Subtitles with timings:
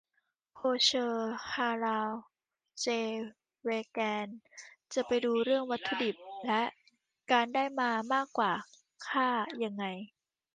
[0.55, 2.11] โคเชอร์ ฮาลาล
[2.81, 2.87] เจ
[3.63, 4.27] เวแกน
[4.93, 6.61] จะไปดูเรื่องวัตถุดิบและ
[7.31, 8.53] การได้มามากกว่า
[9.07, 9.27] ฆ่า
[9.63, 9.83] ยังไง